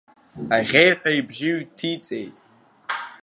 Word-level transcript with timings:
Аӷьеҩҳәа 0.55 1.11
ибжьы 1.19 1.51
ҩҭицеит… 1.59 2.35